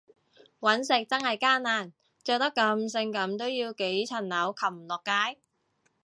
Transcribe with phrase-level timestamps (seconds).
[0.59, 1.93] 搵食真係艱難，
[2.23, 5.39] 着得咁性感都要幾層樓擒落街